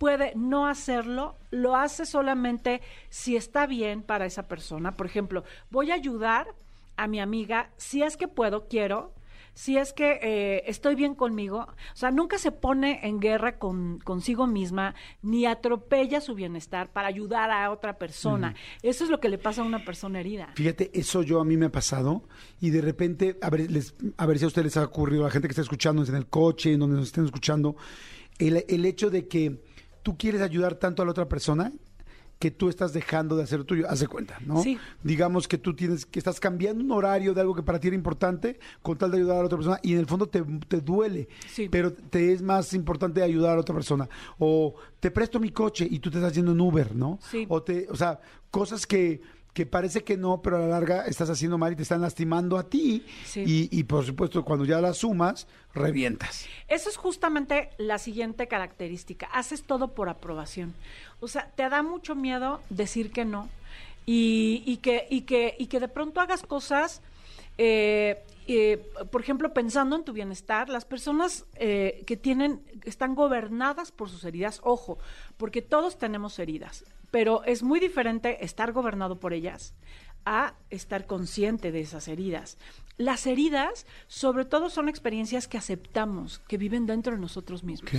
puede 0.00 0.32
no 0.34 0.66
hacerlo, 0.66 1.36
lo 1.50 1.76
hace 1.76 2.06
solamente 2.06 2.80
si 3.10 3.36
está 3.36 3.66
bien 3.66 4.02
para 4.02 4.24
esa 4.24 4.48
persona. 4.48 4.96
Por 4.96 5.04
ejemplo, 5.04 5.44
voy 5.70 5.90
a 5.90 5.94
ayudar 5.94 6.46
a 6.96 7.06
mi 7.06 7.20
amiga 7.20 7.68
si 7.76 8.02
es 8.02 8.16
que 8.16 8.26
puedo, 8.26 8.66
quiero, 8.66 9.12
si 9.52 9.76
es 9.76 9.92
que 9.92 10.18
eh, 10.22 10.62
estoy 10.68 10.94
bien 10.94 11.14
conmigo, 11.14 11.58
o 11.68 11.96
sea, 11.96 12.10
nunca 12.10 12.38
se 12.38 12.50
pone 12.50 13.00
en 13.06 13.20
guerra 13.20 13.58
con, 13.58 13.98
consigo 13.98 14.46
misma, 14.46 14.94
ni 15.20 15.44
atropella 15.44 16.22
su 16.22 16.34
bienestar 16.34 16.88
para 16.90 17.08
ayudar 17.08 17.50
a 17.50 17.70
otra 17.70 17.98
persona. 17.98 18.54
Eso 18.82 19.04
es 19.04 19.10
lo 19.10 19.20
que 19.20 19.28
le 19.28 19.36
pasa 19.36 19.60
a 19.60 19.64
una 19.66 19.84
persona 19.84 20.20
herida. 20.20 20.48
Fíjate, 20.54 20.90
eso 20.94 21.22
yo 21.22 21.40
a 21.40 21.44
mí 21.44 21.58
me 21.58 21.66
ha 21.66 21.72
pasado 21.72 22.22
y 22.58 22.70
de 22.70 22.80
repente, 22.80 23.36
a 23.42 23.50
ver, 23.50 23.70
les- 23.70 23.94
a 24.16 24.24
ver 24.24 24.38
si 24.38 24.44
a 24.44 24.48
ustedes 24.48 24.64
les 24.64 24.76
ha 24.78 24.84
ocurrido, 24.84 25.24
a 25.24 25.26
la 25.26 25.30
gente 25.30 25.46
que 25.48 25.52
está 25.52 25.62
escuchando 25.62 26.02
en 26.04 26.14
el 26.14 26.26
coche, 26.26 26.72
en 26.72 26.80
donde 26.80 26.96
nos 26.96 27.08
estén 27.08 27.26
escuchando, 27.26 27.76
el, 28.38 28.64
el 28.66 28.86
hecho 28.86 29.10
de 29.10 29.28
que 29.28 29.62
tú 30.02 30.16
quieres 30.16 30.40
ayudar 30.42 30.74
tanto 30.74 31.02
a 31.02 31.04
la 31.04 31.10
otra 31.12 31.28
persona 31.28 31.72
que 32.38 32.50
tú 32.50 32.70
estás 32.70 32.94
dejando 32.94 33.36
de 33.36 33.42
hacer 33.42 33.58
lo 33.58 33.66
tuyo, 33.66 33.86
haz 33.86 34.00
de 34.00 34.06
cuenta, 34.08 34.38
¿no? 34.46 34.62
Sí. 34.62 34.78
Digamos 35.02 35.46
que 35.46 35.58
tú 35.58 35.76
tienes, 35.76 36.06
que 36.06 36.18
estás 36.18 36.40
cambiando 36.40 36.82
un 36.82 36.90
horario 36.90 37.34
de 37.34 37.42
algo 37.42 37.54
que 37.54 37.62
para 37.62 37.78
ti 37.78 37.88
era 37.88 37.94
importante 37.96 38.58
con 38.80 38.96
tal 38.96 39.10
de 39.10 39.18
ayudar 39.18 39.36
a 39.36 39.40
la 39.40 39.44
otra 39.44 39.58
persona 39.58 39.78
y 39.82 39.92
en 39.92 39.98
el 39.98 40.06
fondo 40.06 40.26
te, 40.26 40.42
te 40.66 40.80
duele, 40.80 41.28
Sí. 41.50 41.68
pero 41.70 41.92
te 41.92 42.32
es 42.32 42.40
más 42.40 42.72
importante 42.72 43.22
ayudar 43.22 43.50
a 43.52 43.54
la 43.56 43.60
otra 43.60 43.74
persona. 43.74 44.08
O 44.38 44.74
te 45.00 45.10
presto 45.10 45.38
mi 45.38 45.50
coche 45.50 45.86
y 45.90 45.98
tú 45.98 46.10
te 46.10 46.16
estás 46.16 46.34
yendo 46.34 46.52
en 46.52 46.60
Uber, 46.62 46.96
¿no? 46.96 47.18
Sí. 47.30 47.44
O 47.50 47.62
te, 47.62 47.86
o 47.90 47.94
sea, 47.94 48.18
cosas 48.50 48.86
que, 48.86 49.20
que 49.52 49.66
parece 49.66 50.02
que 50.04 50.16
no, 50.16 50.42
pero 50.42 50.56
a 50.56 50.60
la 50.60 50.68
larga 50.68 51.06
estás 51.06 51.30
haciendo 51.30 51.58
mal 51.58 51.72
y 51.72 51.76
te 51.76 51.82
están 51.82 52.00
lastimando 52.00 52.56
a 52.56 52.68
ti. 52.68 53.04
Sí. 53.24 53.42
Y, 53.46 53.78
y 53.78 53.84
por 53.84 54.04
supuesto, 54.04 54.44
cuando 54.44 54.64
ya 54.64 54.80
las 54.80 54.98
sumas, 54.98 55.46
revientas. 55.74 56.46
Eso 56.68 56.88
es 56.88 56.96
justamente 56.96 57.70
la 57.78 57.98
siguiente 57.98 58.46
característica. 58.48 59.26
Haces 59.26 59.62
todo 59.62 59.88
por 59.88 60.08
aprobación. 60.08 60.74
O 61.20 61.28
sea, 61.28 61.50
te 61.54 61.68
da 61.68 61.82
mucho 61.82 62.14
miedo 62.14 62.60
decir 62.70 63.10
que 63.10 63.24
no 63.24 63.48
y, 64.06 64.62
y 64.66 64.78
que, 64.78 65.06
y, 65.10 65.22
que, 65.22 65.54
y 65.58 65.66
que 65.66 65.80
de 65.80 65.88
pronto 65.88 66.20
hagas 66.20 66.42
cosas, 66.42 67.02
eh, 67.58 68.24
eh, 68.48 68.78
por 69.10 69.20
ejemplo, 69.20 69.52
pensando 69.52 69.96
en 69.96 70.04
tu 70.04 70.12
bienestar, 70.12 70.68
las 70.68 70.84
personas 70.84 71.44
eh, 71.54 72.02
que 72.06 72.16
tienen, 72.16 72.60
están 72.84 73.14
gobernadas 73.14 73.92
por 73.92 74.08
sus 74.08 74.24
heridas, 74.24 74.60
ojo, 74.64 74.98
porque 75.36 75.62
todos 75.62 75.98
tenemos 75.98 76.38
heridas, 76.38 76.84
pero 77.10 77.44
es 77.44 77.62
muy 77.62 77.80
diferente 77.80 78.44
estar 78.44 78.72
gobernado 78.72 79.18
por 79.18 79.32
ellas 79.32 79.74
a 80.24 80.54
estar 80.68 81.06
consciente 81.06 81.72
de 81.72 81.80
esas 81.80 82.08
heridas. 82.08 82.58
Las 82.98 83.26
heridas, 83.26 83.86
sobre 84.06 84.44
todo, 84.44 84.68
son 84.68 84.90
experiencias 84.90 85.48
que 85.48 85.56
aceptamos, 85.56 86.40
que 86.40 86.58
viven 86.58 86.84
dentro 86.84 87.14
de 87.14 87.18
nosotros 87.18 87.64
mismos. 87.64 87.90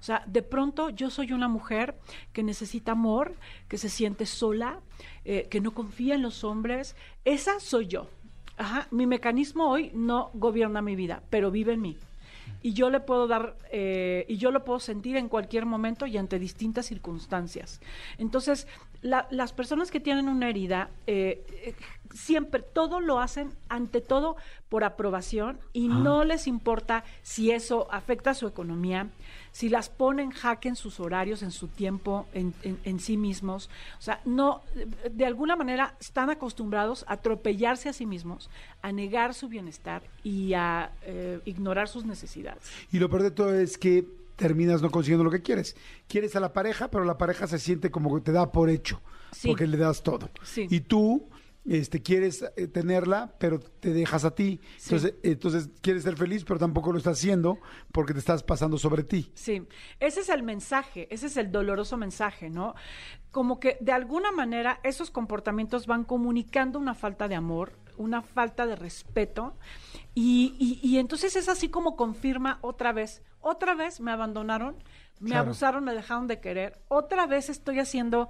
O 0.00 0.02
sea, 0.02 0.24
de 0.26 0.42
pronto 0.42 0.88
yo 0.88 1.10
soy 1.10 1.32
una 1.32 1.48
mujer 1.48 1.98
que 2.32 2.42
necesita 2.42 2.92
amor, 2.92 3.34
que 3.68 3.76
se 3.76 3.90
siente 3.90 4.24
sola, 4.24 4.80
eh, 5.26 5.48
que 5.50 5.60
no 5.60 5.74
confía 5.74 6.14
en 6.14 6.22
los 6.22 6.44
hombres. 6.44 6.96
Esa 7.26 7.60
soy 7.60 7.88
yo. 7.88 8.08
Ajá, 8.56 8.88
mi 8.90 9.06
mecanismo 9.06 9.68
hoy 9.68 9.90
no 9.94 10.30
gobierna 10.32 10.80
mi 10.80 10.96
vida, 10.96 11.22
pero 11.28 11.50
vive 11.50 11.74
en 11.74 11.82
mí. 11.82 11.98
Y 12.62 12.72
yo 12.72 12.90
le 12.90 13.00
puedo 13.00 13.26
dar, 13.26 13.56
eh, 13.70 14.24
y 14.28 14.36
yo 14.36 14.50
lo 14.50 14.64
puedo 14.64 14.80
sentir 14.80 15.16
en 15.16 15.28
cualquier 15.28 15.66
momento 15.66 16.06
y 16.06 16.16
ante 16.16 16.38
distintas 16.38 16.86
circunstancias. 16.86 17.80
Entonces, 18.18 18.66
la- 19.02 19.26
las 19.30 19.52
personas 19.52 19.90
que 19.90 20.00
tienen 20.00 20.28
una 20.28 20.48
herida, 20.48 20.90
eh, 21.06 21.44
eh, 21.64 21.74
siempre, 22.14 22.62
todo 22.62 23.00
lo 23.00 23.20
hacen, 23.20 23.50
ante 23.68 24.00
todo, 24.00 24.36
por 24.68 24.82
aprobación 24.84 25.58
y 25.72 25.88
no 25.88 26.24
les 26.24 26.46
importa 26.46 27.04
si 27.22 27.50
eso 27.52 27.86
afecta 27.90 28.30
a 28.30 28.34
su 28.34 28.46
economía, 28.46 29.08
si 29.52 29.68
las 29.68 29.88
pone 29.88 30.22
en 30.22 30.30
jaque 30.30 30.68
en 30.68 30.76
sus 30.76 31.00
horarios, 31.00 31.42
en 31.42 31.50
su 31.50 31.68
tiempo, 31.68 32.26
en, 32.32 32.54
en- 32.62 32.78
en 32.84 33.00
sí 33.00 33.16
mismos. 33.16 33.70
O 33.98 34.02
sea, 34.02 34.20
no, 34.24 34.62
de- 34.74 35.10
de 35.10 35.26
alguna 35.26 35.54
manera 35.56 35.96
están 36.00 36.28
acostumbrados 36.30 37.04
a 37.08 37.14
atropellarse 37.14 37.88
a 37.88 37.92
sí 37.92 38.04
mismos, 38.06 38.50
a 38.82 38.90
negar 38.92 39.32
su 39.34 39.48
bienestar 39.48 40.02
y 40.24 40.54
a 40.54 40.90
eh, 41.02 41.40
ignorar 41.44 41.88
sus 41.88 42.04
necesidades. 42.04 42.62
Y 42.92 42.98
lo 42.98 43.08
peor 43.08 43.22
de 43.22 43.30
todo 43.30 43.54
es 43.54 43.78
que 43.78 44.06
terminas 44.38 44.80
no 44.80 44.90
consiguiendo 44.90 45.24
lo 45.24 45.30
que 45.30 45.42
quieres. 45.42 45.76
Quieres 46.06 46.34
a 46.36 46.40
la 46.40 46.52
pareja, 46.52 46.90
pero 46.90 47.04
la 47.04 47.18
pareja 47.18 47.46
se 47.46 47.58
siente 47.58 47.90
como 47.90 48.14
que 48.14 48.20
te 48.22 48.32
da 48.32 48.50
por 48.52 48.70
hecho, 48.70 49.02
Sí. 49.32 49.48
porque 49.48 49.66
le 49.66 49.76
das 49.76 50.02
todo. 50.02 50.30
Sí. 50.42 50.66
Y 50.70 50.80
tú 50.80 51.28
este, 51.66 52.00
quieres 52.00 52.42
eh, 52.56 52.66
tenerla, 52.68 53.34
pero 53.38 53.58
te 53.58 53.92
dejas 53.92 54.24
a 54.24 54.34
ti. 54.34 54.58
Sí. 54.78 54.94
Entonces, 54.94 55.14
entonces 55.22 55.68
quieres 55.82 56.04
ser 56.04 56.16
feliz, 56.16 56.44
pero 56.44 56.58
tampoco 56.58 56.92
lo 56.92 56.98
estás 56.98 57.18
haciendo 57.18 57.58
porque 57.92 58.14
te 58.14 58.20
estás 58.20 58.42
pasando 58.42 58.78
sobre 58.78 59.02
ti. 59.02 59.30
Sí, 59.34 59.62
ese 60.00 60.20
es 60.20 60.28
el 60.30 60.42
mensaje, 60.44 61.08
ese 61.12 61.26
es 61.26 61.36
el 61.36 61.50
doloroso 61.52 61.96
mensaje, 61.98 62.48
¿no? 62.48 62.74
Como 63.32 63.60
que 63.60 63.76
de 63.82 63.92
alguna 63.92 64.30
manera 64.32 64.80
esos 64.82 65.10
comportamientos 65.10 65.86
van 65.86 66.04
comunicando 66.04 66.78
una 66.78 66.94
falta 66.94 67.28
de 67.28 67.34
amor, 67.34 67.72
una 67.98 68.22
falta 68.22 68.64
de 68.64 68.76
respeto, 68.76 69.58
y, 70.14 70.54
y- 70.58 70.80
y 70.88 70.98
entonces 70.98 71.36
es 71.36 71.48
así 71.50 71.68
como 71.68 71.96
confirma 71.96 72.60
otra 72.62 72.92
vez, 72.92 73.20
otra 73.40 73.74
vez 73.74 74.00
me 74.00 74.10
abandonaron, 74.12 74.76
me 75.20 75.30
Claro. 75.30 75.44
abusaron, 75.46 75.84
me 75.84 75.94
dejaron 75.94 76.26
de 76.28 76.40
querer, 76.40 76.78
otra 76.88 77.26
vez 77.26 77.48
estoy 77.48 77.78
haciendo, 77.80 78.28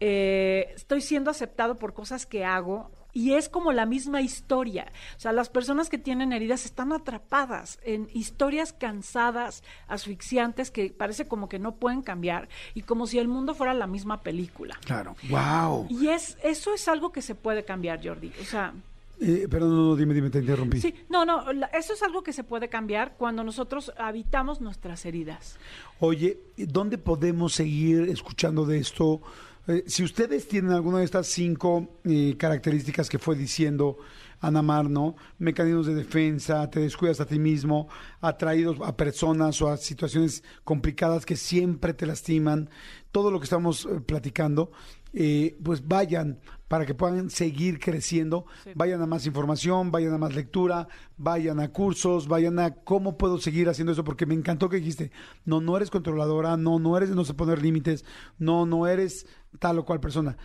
eh, 0.00 0.72
estoy 0.74 1.00
siendo 1.00 1.30
aceptado 1.30 1.76
por 1.76 1.94
cosas 1.94 2.26
que 2.26 2.44
hago. 2.44 2.90
Y 3.12 3.32
es 3.32 3.48
como 3.48 3.72
la 3.72 3.86
misma 3.86 4.20
historia. 4.20 4.92
O 5.16 5.20
sea, 5.20 5.32
las 5.32 5.48
personas 5.48 5.88
que 5.88 5.96
tienen 5.96 6.34
heridas 6.34 6.66
están 6.66 6.92
atrapadas 6.92 7.78
en 7.82 8.10
historias 8.12 8.74
cansadas, 8.74 9.62
asfixiantes, 9.88 10.70
que 10.70 10.90
parece 10.90 11.26
como 11.26 11.48
que 11.48 11.58
no 11.58 11.76
pueden 11.76 12.02
cambiar 12.02 12.50
y 12.74 12.82
como 12.82 13.06
si 13.06 13.18
el 13.18 13.26
mundo 13.26 13.54
fuera 13.54 13.72
la 13.72 13.86
misma 13.86 14.20
película. 14.20 14.78
Claro. 14.84 15.16
¡Wow! 15.30 15.86
Y 15.88 16.08
es 16.08 16.36
eso 16.42 16.74
es 16.74 16.88
algo 16.88 17.10
que 17.10 17.22
se 17.22 17.34
puede 17.34 17.64
cambiar, 17.64 18.06
Jordi. 18.06 18.32
O 18.42 18.44
sea, 18.44 18.74
Eh, 19.20 19.46
perdón, 19.50 19.70
no, 19.70 19.82
no, 19.88 19.96
dime, 19.96 20.14
dime, 20.14 20.30
te 20.30 20.40
interrumpí. 20.40 20.80
sí, 20.80 20.94
no, 21.08 21.24
no, 21.24 21.44
eso 21.72 21.94
es 21.94 22.02
algo 22.02 22.22
que 22.22 22.32
se 22.32 22.44
puede 22.44 22.68
cambiar 22.68 23.16
cuando 23.16 23.42
nosotros 23.44 23.92
habitamos 23.96 24.60
nuestras 24.60 25.06
heridas. 25.06 25.58
Oye, 26.00 26.38
¿dónde 26.56 26.98
podemos 26.98 27.54
seguir 27.54 28.08
escuchando 28.10 28.66
de 28.66 28.78
esto? 28.78 29.22
Eh, 29.68 29.84
si 29.86 30.04
ustedes 30.04 30.46
tienen 30.46 30.72
alguna 30.72 30.98
de 30.98 31.04
estas 31.04 31.26
cinco 31.26 31.98
eh, 32.04 32.36
características 32.38 33.08
que 33.08 33.18
fue 33.18 33.34
diciendo 33.34 33.98
Ana 34.40 34.62
Mar, 34.62 34.88
¿no? 34.88 35.16
Mecanismos 35.38 35.86
de 35.86 35.94
defensa, 35.94 36.68
te 36.70 36.80
descuidas 36.80 37.20
a 37.20 37.26
ti 37.26 37.38
mismo, 37.38 37.88
atraídos 38.20 38.76
a 38.84 38.96
personas 38.96 39.60
o 39.62 39.68
a 39.68 39.76
situaciones 39.76 40.44
complicadas 40.64 41.24
que 41.24 41.36
siempre 41.36 41.94
te 41.94 42.06
lastiman, 42.06 42.68
todo 43.12 43.30
lo 43.30 43.40
que 43.40 43.44
estamos 43.44 43.86
eh, 43.86 44.00
platicando, 44.04 44.70
eh, 45.14 45.56
pues 45.62 45.86
vayan 45.86 46.38
para 46.68 46.84
que 46.86 46.94
puedan 46.94 47.30
seguir 47.30 47.78
creciendo, 47.78 48.46
Sí. 48.64 48.70
vayan 48.74 49.00
a 49.02 49.06
más 49.06 49.24
información, 49.26 49.90
vayan 49.92 50.14
a 50.14 50.18
más 50.18 50.34
lectura, 50.34 50.88
vayan 51.16 51.60
a 51.60 51.68
cursos, 51.72 52.26
vayan 52.28 52.58
a 52.58 52.74
cómo 52.74 53.16
puedo 53.16 53.38
seguir 53.38 53.68
haciendo 53.68 53.92
eso, 53.92 54.02
porque 54.04 54.26
me 54.26 54.34
encantó 54.34 54.68
que 54.68 54.76
dijiste, 54.78 55.12
no, 55.44 55.60
no 55.60 55.76
eres 55.76 55.90
controladora, 55.90 56.56
no, 56.56 56.78
no 56.78 56.96
eres 56.96 57.08
de 57.10 57.14
no 57.14 57.24
sé 57.24 57.34
poner 57.34 57.62
límites, 57.62 58.04
no, 58.38 58.66
no 58.66 58.86
eres 58.86 59.26
tal 59.58 59.78
o 59.78 59.84
cual 59.84 60.00
persona. 60.00 60.36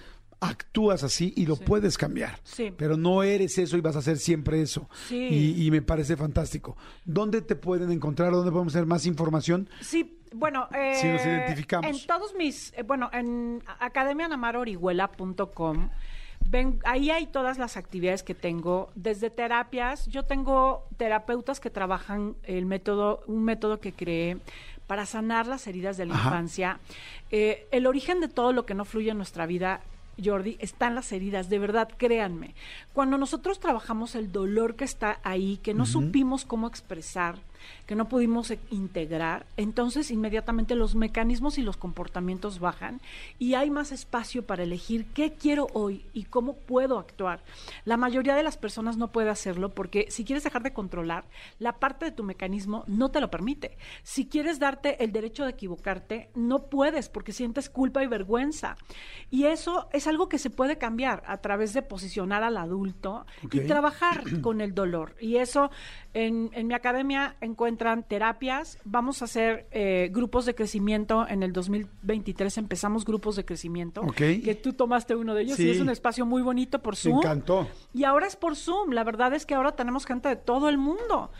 Actúas 0.44 1.04
así 1.04 1.34
y 1.36 1.46
lo 1.46 1.56
Sí. 1.56 1.64
puedes 1.66 1.98
cambiar, 2.00 2.40
Sí. 2.44 2.74
pero 2.76 2.98
no 2.98 3.22
eres 3.22 3.60
eso 3.60 3.78
y 3.78 3.82
vas 3.82 3.96
a 3.96 4.00
hacer 4.00 4.18
siempre 4.18 4.60
eso. 4.62 4.90
Sí. 5.08 5.16
Y, 5.30 5.66
y 5.68 5.72
me 5.72 5.84
parece 5.84 6.18
fantástico. 6.18 6.76
¿Dónde 7.06 7.42
te 7.42 7.56
pueden 7.56 7.92
encontrar? 7.92 8.32
¿Dónde 8.32 8.52
podemos 8.52 8.74
tener 8.74 8.88
más 8.88 9.06
información? 9.06 9.70
Sí, 9.82 10.18
bueno, 10.34 10.68
eh, 10.74 10.96
Si 10.96 11.08
nos 11.08 11.26
identificamos. 11.26 11.90
En 11.90 12.08
todos 12.08 12.34
mis, 12.36 12.74
eh, 12.78 12.84
bueno, 12.84 13.10
en 13.14 13.64
academianamarorihuela.com, 13.80 15.90
ven, 16.50 16.80
ahí 16.86 17.12
hay 17.12 17.28
todas 17.28 17.58
las 17.58 17.78
actividades 17.78 18.24
que 18.24 18.36
tengo, 18.36 18.90
desde 18.96 19.30
terapias, 19.30 20.08
yo 20.08 20.24
tengo 20.24 20.86
terapeutas 20.98 21.60
que 21.60 21.70
trabajan 21.70 22.36
el 22.44 22.66
método, 22.66 23.24
un 23.28 23.44
método 23.44 23.80
que 23.80 23.94
creé 23.94 24.38
para 24.88 25.06
sanar 25.06 25.48
las 25.48 25.68
heridas 25.68 25.98
de 25.98 26.06
la 26.06 26.16
Ajá. 26.16 26.30
infancia. 26.30 26.80
Eh, 27.30 27.68
el 27.72 27.88
origen 27.88 28.20
de 28.20 28.28
todo 28.28 28.54
lo 28.54 28.66
que 28.66 28.74
no 28.74 28.86
fluye 28.86 29.12
en 29.12 29.18
nuestra 29.18 29.46
vida 29.46 29.82
Jordi, 30.24 30.58
están 30.60 30.96
las 30.96 31.12
heridas, 31.12 31.50
de 31.50 31.60
verdad, 31.60 31.90
créanme. 31.98 32.54
Cuando 32.94 33.18
nosotros 33.18 33.60
trabajamos 33.60 34.16
el 34.16 34.32
dolor 34.32 34.76
que 34.76 34.84
está 34.84 35.20
ahí, 35.24 35.58
que 35.64 35.74
no 35.74 35.86
supimos 35.86 36.46
cómo 36.46 36.68
expresar, 36.68 37.36
que 37.86 37.96
no 37.96 38.08
pudimos 38.08 38.52
e- 38.52 38.60
integrar, 38.70 39.46
entonces 39.58 40.12
inmediatamente 40.12 40.76
los 40.76 40.96
mecanismos 40.96 41.58
y 41.58 41.62
los 41.62 41.78
comportamientos 41.78 42.60
bajan 42.60 43.02
y 43.40 43.54
hay 43.56 43.70
más 43.70 43.92
espacio 43.92 44.46
para 44.46 44.64
elegir 44.64 45.06
qué 45.14 45.34
quiero 45.34 45.68
hoy 45.74 46.06
y 46.14 46.24
cómo 46.24 46.54
puedo 46.56 47.00
actuar. 47.00 47.42
La 47.86 47.98
mayoría 47.98 48.36
de 48.36 48.44
las 48.44 48.58
personas 48.58 48.98
no 48.98 49.12
puede 49.12 49.30
hacerlo 49.30 49.70
porque 49.70 50.08
si 50.10 50.24
quieres 50.24 50.44
dejar 50.44 50.64
de 50.64 50.74
controlar, 50.74 51.26
la 51.60 51.80
parte 51.80 52.06
de 52.06 52.12
tu 52.12 52.24
mecanismo 52.24 52.84
no 52.88 53.10
te 53.10 53.22
lo 53.22 53.30
permite. 53.30 53.78
Si 54.04 54.28
quieres 54.28 54.60
darte 54.60 55.04
el 55.04 55.12
derecho 55.12 55.44
de 55.44 55.52
equivocarte, 55.52 56.30
no 56.36 56.64
puedes 56.64 57.10
porque 57.10 57.34
sientes 57.34 57.70
culpa 57.70 58.04
y 58.04 58.08
vergüenza. 58.08 58.78
Y 59.30 59.46
eso 59.46 59.88
es 59.92 60.08
algo 60.08 60.30
que 60.30 60.38
se 60.38 60.50
puede 60.50 60.78
cambiar 60.78 61.24
a 61.28 61.38
través 61.38 61.74
de 61.74 61.82
posicionar 61.82 62.44
al 62.44 62.58
adulto 62.58 63.26
y 63.52 63.62
trabajar 63.62 64.24
con 64.42 64.62
el 64.62 64.74
dolor. 64.74 65.16
Y 65.20 65.38
eso 65.38 65.72
en, 66.14 66.50
en 66.54 66.68
mi 66.68 66.74
academia 66.74 67.36
encuentran 67.52 68.04
terapias. 68.04 68.80
Vamos 68.84 69.22
a 69.22 69.26
hacer 69.26 69.68
eh, 69.72 70.10
grupos 70.12 70.46
de 70.46 70.56
crecimiento. 70.56 71.28
En 71.28 71.44
el 71.44 71.54
2023 71.54 72.58
empezamos 72.58 73.06
grupos 73.06 73.36
de 73.36 73.46
crecimiento. 73.46 74.02
Ok. 74.02 74.16
Que 74.16 74.60
tú 74.62 74.74
tomaste 74.74 75.16
uno 75.16 75.34
de 75.36 75.44
ellos 75.44 75.60
y 75.60 75.70
es 75.70 75.80
un 75.80 75.90
espacio 75.90 76.26
muy 76.26 76.42
bonito 76.42 76.82
por 76.82 76.94
Me 76.94 76.98
Zoom. 76.98 77.18
encantó. 77.20 77.68
Y 77.94 78.04
ahora 78.04 78.28
es 78.28 78.36
por 78.36 78.56
Zoom. 78.56 78.92
La 78.92 79.04
verdad 79.04 79.34
es 79.34 79.46
que 79.46 79.54
ahora 79.54 79.74
tenemos 79.74 80.06
gente 80.06 80.30
de 80.30 80.36
todo 80.36 80.70
el 80.70 80.78
mundo 80.78 81.32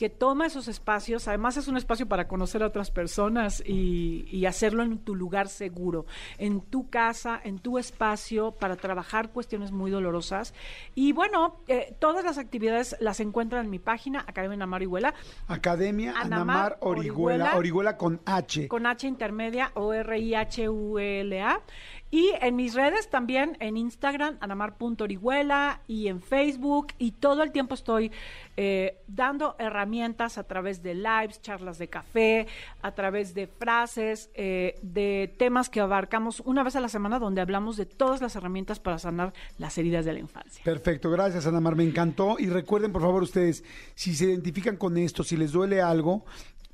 que 0.00 0.08
toma 0.08 0.46
esos 0.46 0.66
espacios. 0.66 1.28
Además 1.28 1.58
es 1.58 1.68
un 1.68 1.76
espacio 1.76 2.08
para 2.08 2.26
conocer 2.26 2.62
a 2.62 2.68
otras 2.68 2.90
personas 2.90 3.62
y, 3.66 4.24
y 4.30 4.46
hacerlo 4.46 4.82
en 4.82 4.96
tu 4.96 5.14
lugar 5.14 5.48
seguro, 5.48 6.06
en 6.38 6.62
tu 6.62 6.88
casa, 6.88 7.38
en 7.44 7.58
tu 7.58 7.76
espacio, 7.76 8.52
para 8.52 8.76
trabajar 8.76 9.28
cuestiones 9.28 9.72
muy 9.72 9.90
dolorosas. 9.90 10.54
Y 10.94 11.12
bueno, 11.12 11.58
eh, 11.68 11.94
todas 11.98 12.24
las 12.24 12.38
actividades 12.38 12.96
las 12.98 13.20
encuentran 13.20 13.66
en 13.66 13.70
mi 13.70 13.78
página, 13.78 14.24
Academia 14.26 14.56
Namar 14.56 14.82
Iguela, 14.82 15.12
Academia 15.48 16.12
Anamar 16.12 16.32
Anamar 16.32 16.78
Orihuela, 16.80 17.10
Orihuela. 17.10 17.58
Orihuela 17.58 17.96
con 17.98 18.22
H. 18.24 18.68
con 18.68 18.86
H 18.86 19.06
intermedia 19.06 19.70
o 19.74 19.92
R-I-H-U-L-A. 19.92 21.60
Y 22.10 22.32
en 22.40 22.56
mis 22.56 22.74
redes 22.74 23.08
también, 23.08 23.56
en 23.60 23.76
Instagram, 23.76 24.36
anamar.orihuela 24.40 25.80
y 25.86 26.08
en 26.08 26.20
Facebook. 26.20 26.88
Y 26.98 27.12
todo 27.12 27.42
el 27.42 27.52
tiempo 27.52 27.74
estoy 27.74 28.10
eh, 28.56 28.98
dando 29.06 29.54
herramientas 29.58 30.36
a 30.36 30.44
través 30.44 30.82
de 30.82 30.94
lives, 30.94 31.40
charlas 31.40 31.78
de 31.78 31.88
café, 31.88 32.48
a 32.82 32.92
través 32.92 33.32
de 33.34 33.46
frases, 33.46 34.30
eh, 34.34 34.78
de 34.82 35.32
temas 35.38 35.70
que 35.70 35.80
abarcamos 35.80 36.40
una 36.40 36.64
vez 36.64 36.74
a 36.74 36.80
la 36.80 36.88
semana 36.88 37.20
donde 37.20 37.40
hablamos 37.40 37.76
de 37.76 37.86
todas 37.86 38.20
las 38.20 38.34
herramientas 38.34 38.80
para 38.80 38.98
sanar 38.98 39.32
las 39.58 39.78
heridas 39.78 40.04
de 40.04 40.12
la 40.12 40.18
infancia. 40.18 40.64
Perfecto, 40.64 41.10
gracias 41.10 41.46
Ana 41.46 41.60
Mar, 41.60 41.76
me 41.76 41.84
encantó. 41.84 42.36
Y 42.38 42.46
recuerden, 42.48 42.92
por 42.92 43.02
favor, 43.02 43.22
ustedes, 43.22 43.64
si 43.94 44.14
se 44.14 44.24
identifican 44.24 44.76
con 44.76 44.96
esto, 44.96 45.22
si 45.22 45.36
les 45.36 45.52
duele 45.52 45.80
algo, 45.80 46.24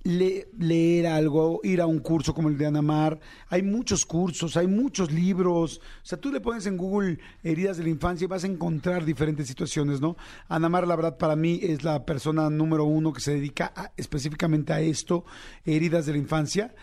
le- 0.07 0.49
leer 0.59 1.07
algo, 1.09 1.61
ir 1.65 1.81
a 1.81 1.87
un 1.87 1.99
curso 1.99 2.33
como 2.33 2.49
el 2.49 2.57
de 2.57 2.67
Ana 2.67 2.83
Mar. 2.83 3.19
Hay 3.49 3.63
muchos 3.63 4.07
cursos, 4.07 4.57
hay 4.57 4.67
muchos 4.67 5.11
libros. 5.11 5.81
O 6.03 6.07
sea, 6.07 6.19
tú 6.21 6.31
le 6.31 6.41
pones 6.41 6.67
en 6.67 6.77
Google 6.77 7.19
heridas 7.43 7.77
de 7.77 7.83
la 7.85 7.91
infancia 7.91 8.25
y 8.25 8.29
vas 8.29 8.45
a 8.45 8.47
encontrar 8.47 9.05
diferentes 9.05 9.47
situaciones, 9.49 10.01
¿no? 10.01 10.17
Ana 10.49 10.69
Mar, 10.69 10.87
la 10.87 10.97
verdad, 10.97 11.19
para 11.19 11.35
mí 11.37 11.59
es 11.63 11.83
la 11.83 12.05
persona 12.05 12.49
número 12.51 12.85
uno 12.85 13.13
que 13.13 13.21
se 13.21 13.35
dedica 13.35 13.73
a- 13.75 13.93
específicamente 13.97 14.73
a 14.73 14.81
esto, 14.81 15.25
heridas 15.65 16.07
de 16.07 16.13
la 16.13 16.19
infancia 16.19 16.75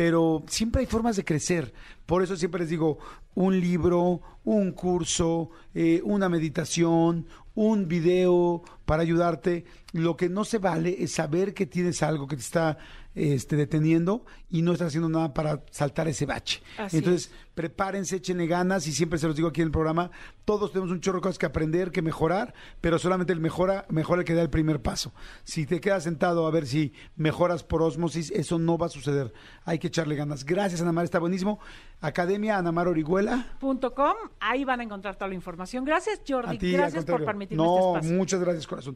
pero 0.00 0.42
siempre 0.48 0.80
hay 0.80 0.86
formas 0.86 1.16
de 1.16 1.26
crecer. 1.26 1.74
Por 2.06 2.22
eso 2.22 2.34
siempre 2.34 2.62
les 2.62 2.70
digo, 2.70 2.96
un 3.34 3.60
libro, 3.60 4.22
un 4.44 4.72
curso, 4.72 5.50
eh, 5.74 6.00
una 6.02 6.30
meditación, 6.30 7.26
un 7.54 7.86
video 7.86 8.62
para 8.86 9.02
ayudarte. 9.02 9.66
Lo 9.92 10.16
que 10.16 10.30
no 10.30 10.46
se 10.46 10.56
vale 10.56 10.96
es 11.02 11.12
saber 11.12 11.52
que 11.52 11.66
tienes 11.66 12.02
algo 12.02 12.26
que 12.26 12.36
te 12.36 12.40
está 12.40 12.78
este, 13.14 13.56
deteniendo 13.56 14.24
y 14.48 14.62
no 14.62 14.72
estás 14.72 14.88
haciendo 14.88 15.10
nada 15.10 15.34
para 15.34 15.66
saltar 15.70 16.08
ese 16.08 16.24
bache. 16.24 16.62
Así 16.78 16.96
Entonces, 16.96 17.30
prepárense, 17.60 18.16
échenle 18.16 18.46
ganas 18.46 18.86
y 18.86 18.92
siempre 18.92 19.18
se 19.18 19.26
los 19.26 19.36
digo 19.36 19.48
aquí 19.48 19.60
en 19.60 19.66
el 19.66 19.70
programa, 19.70 20.10
todos 20.46 20.72
tenemos 20.72 20.90
un 20.90 21.02
chorro 21.02 21.18
de 21.18 21.24
cosas 21.24 21.36
que 21.36 21.44
aprender, 21.44 21.90
que 21.90 22.00
mejorar, 22.00 22.54
pero 22.80 22.98
solamente 22.98 23.34
el 23.34 23.40
mejora, 23.40 23.84
mejora 23.90 24.22
el 24.22 24.24
que 24.24 24.32
da 24.32 24.40
el 24.40 24.48
primer 24.48 24.80
paso. 24.80 25.12
Si 25.44 25.66
te 25.66 25.78
quedas 25.78 26.04
sentado 26.04 26.46
a 26.46 26.50
ver 26.50 26.66
si 26.66 26.94
mejoras 27.16 27.62
por 27.62 27.82
osmosis, 27.82 28.30
eso 28.30 28.58
no 28.58 28.78
va 28.78 28.86
a 28.86 28.88
suceder. 28.88 29.34
Hay 29.66 29.78
que 29.78 29.88
echarle 29.88 30.16
ganas. 30.16 30.44
Gracias, 30.46 30.80
Ana 30.80 30.92
Mar, 30.92 31.04
está 31.04 31.18
buenísimo. 31.18 31.60
Academia 32.00 32.56
Anamar 32.56 32.88
Orihuela. 32.88 33.46
Punto 33.60 33.94
.com, 33.94 34.14
ahí 34.40 34.64
van 34.64 34.80
a 34.80 34.84
encontrar 34.84 35.16
toda 35.16 35.28
la 35.28 35.34
información. 35.34 35.84
Gracias, 35.84 36.22
Jordi. 36.26 36.56
A 36.56 36.58
ti, 36.58 36.74
al 36.74 36.80
Gracias 36.80 37.04
por 37.04 37.26
permitirme 37.26 37.62
No, 37.62 37.76
este 37.76 37.98
espacio. 37.98 38.16
muchas 38.16 38.40
gracias, 38.40 38.66
corazón. 38.66 38.94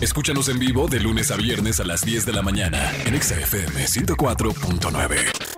Escúchanos 0.00 0.48
en 0.48 0.60
vivo 0.60 0.86
de 0.86 1.00
lunes 1.00 1.32
a 1.32 1.36
viernes 1.36 1.80
a 1.80 1.84
las 1.84 2.02
10 2.02 2.26
de 2.26 2.32
la 2.32 2.42
mañana 2.42 2.78
en 3.06 3.14
Exa 3.16 3.34
FM 3.40 3.84
104.9. 3.86 5.53